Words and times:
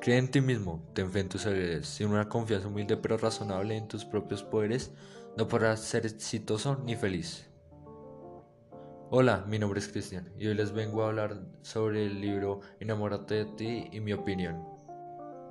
Cree 0.00 0.18
en 0.18 0.30
ti 0.30 0.40
mismo, 0.40 0.80
ten 0.94 1.10
fe 1.10 1.20
en 1.20 1.28
tus 1.28 1.46
sin 1.82 2.08
una 2.08 2.28
confianza 2.28 2.68
humilde 2.68 2.96
pero 2.96 3.18
razonable 3.18 3.76
en 3.76 3.88
tus 3.88 4.04
propios 4.04 4.44
poderes, 4.44 4.92
no 5.36 5.48
podrás 5.48 5.80
ser 5.80 6.06
exitoso 6.06 6.76
ni 6.84 6.94
feliz. 6.94 7.48
Hola, 9.10 9.44
mi 9.48 9.58
nombre 9.58 9.80
es 9.80 9.88
Cristian 9.88 10.32
y 10.38 10.46
hoy 10.46 10.54
les 10.54 10.72
vengo 10.72 11.02
a 11.02 11.08
hablar 11.08 11.40
sobre 11.62 12.06
el 12.06 12.20
libro 12.20 12.60
Enamórate 12.78 13.34
de 13.34 13.44
ti 13.46 13.88
y 13.90 13.98
mi 13.98 14.12
opinión. 14.12 14.64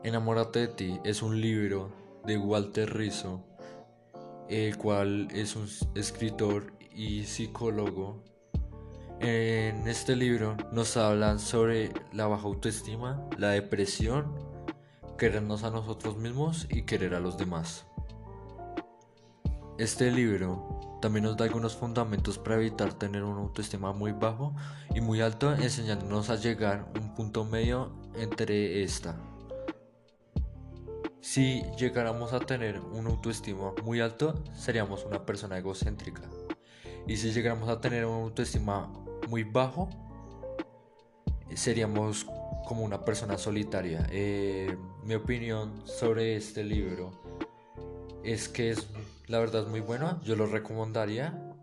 Enamórate 0.03 0.59
de 0.59 0.67
ti 0.69 0.99
es 1.03 1.21
un 1.21 1.41
libro 1.41 1.91
de 2.25 2.37
Walter 2.37 2.95
Rizzo, 2.95 3.43
el 4.47 4.77
cual 4.77 5.27
es 5.31 5.57
un 5.57 5.67
escritor 5.95 6.71
y 6.95 7.25
psicólogo 7.25 8.23
en 9.19 9.87
este 9.87 10.15
libro 10.15 10.55
nos 10.71 10.97
hablan 10.97 11.39
sobre 11.39 11.91
la 12.11 12.27
baja 12.27 12.43
autoestima, 12.43 13.21
la 13.37 13.49
depresión, 13.49 14.33
querernos 15.17 15.63
a 15.63 15.71
nosotros 15.71 16.17
mismos 16.17 16.67
y 16.69 16.83
querer 16.83 17.15
a 17.15 17.19
los 17.19 17.37
demás. 17.37 17.85
Este 19.77 20.11
libro 20.11 20.97
también 21.01 21.25
nos 21.25 21.37
da 21.37 21.45
algunos 21.45 21.75
fundamentos 21.75 22.37
para 22.37 22.55
evitar 22.55 22.93
tener 22.93 23.23
una 23.23 23.41
autoestima 23.41 23.93
muy 23.93 24.11
bajo 24.11 24.55
y 24.93 25.01
muy 25.01 25.21
alto, 25.21 25.53
enseñándonos 25.53 26.29
a 26.29 26.35
llegar 26.35 26.87
a 26.95 26.99
un 26.99 27.13
punto 27.13 27.45
medio 27.45 27.91
entre 28.15 28.83
esta. 28.83 29.15
Si 31.21 31.61
llegáramos 31.77 32.33
a 32.33 32.39
tener 32.39 32.79
una 32.79 33.09
autoestima 33.09 33.73
muy 33.83 33.99
alto, 33.99 34.43
seríamos 34.55 35.05
una 35.05 35.25
persona 35.25 35.57
egocéntrica. 35.57 36.21
Y 37.07 37.15
si 37.17 37.31
llegáramos 37.31 37.69
a 37.69 37.79
tener 37.79 38.05
una 38.05 38.23
autoestima 38.23 38.91
muy 39.29 39.43
bajo, 39.43 39.89
seríamos 41.55 42.25
como 42.67 42.83
una 42.83 43.03
persona 43.05 43.37
solitaria. 43.37 44.05
Eh, 44.11 44.77
mi 45.03 45.15
opinión 45.15 45.81
sobre 45.85 46.35
este 46.35 46.63
libro 46.63 47.11
es 48.23 48.49
que 48.49 48.71
es 48.71 48.87
la 49.27 49.39
verdad 49.39 49.67
muy 49.67 49.79
bueno, 49.79 50.21
yo 50.23 50.35
lo 50.35 50.47
recomendaría, 50.47 51.55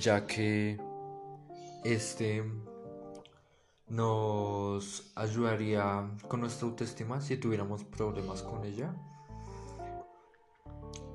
ya 0.00 0.26
que 0.26 0.80
este 1.84 2.42
nos 3.86 5.12
ayudaría 5.14 6.10
con 6.26 6.40
nuestra 6.40 6.66
autoestima 6.66 7.20
si 7.20 7.36
tuviéramos 7.36 7.84
problemas 7.84 8.42
con 8.42 8.64
ella 8.64 8.94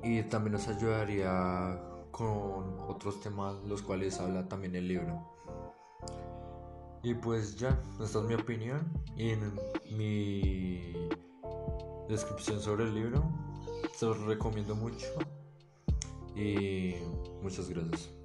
y 0.04 0.22
también 0.22 0.52
nos 0.52 0.68
ayudaría 0.68 1.89
con 2.20 2.78
otros 2.86 3.18
temas 3.20 3.56
los 3.64 3.80
cuales 3.80 4.20
habla 4.20 4.46
también 4.46 4.76
el 4.76 4.88
libro. 4.88 5.26
Y 7.02 7.14
pues 7.14 7.56
ya, 7.56 7.80
esta 7.98 8.18
es 8.18 8.24
mi 8.26 8.34
opinión 8.34 8.92
y 9.16 9.30
en 9.30 9.58
mi 9.96 10.92
descripción 12.10 12.60
sobre 12.60 12.84
el 12.84 12.94
libro. 12.94 13.24
Se 13.96 14.04
los 14.04 14.20
recomiendo 14.20 14.74
mucho 14.74 15.06
y 16.36 16.96
muchas 17.42 17.70
gracias. 17.70 18.19